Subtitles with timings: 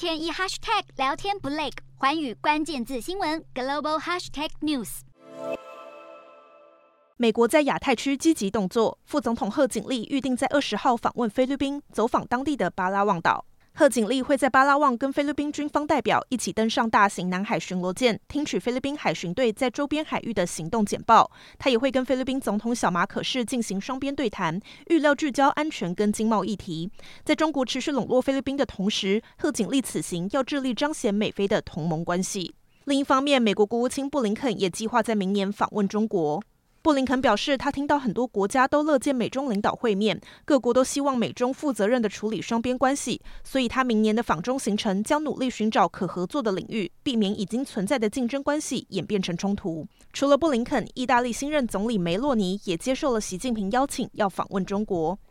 [0.00, 5.00] 天一 hashtag 聊天不累，环宇关键字新闻 global hashtag news。
[7.18, 13.44] 美国在亚太区积极动作，副总统贺锦丽预定在二十号访问菲律宾，走访当地的巴拉望岛。
[13.80, 21.30] 贺锦丽会在巴拉望跟菲律宾军方代表一起登上大型南海巡逻舰，听取菲律宾海巡队在周边海域的行动简报。
[21.58, 26.90] 他也会跟菲律宾总统小马可仕进行双边对谈，预料聚焦安全跟经贸议题。
[27.24, 32.54] 在中国持续笼络菲律宾的同时，贺锦丽此行要致力彰显美菲的同盟关系。
[32.84, 36.42] 另一方面，美国国务卿布林肯也计划在明年访问中国。
[36.82, 49.86] 布林肯表示，他听到很多国家都乐见美中领导会面，各国都希望美中负责任地处理双边关系，所以他明年的访中行程将努力寻找可合作的领域，避免已经存在的竞争关系演变成冲突。
[50.14, 55.18] 除了布林肯，意大利新任总理梅洛尼也接受了习近平邀请，要访问中国。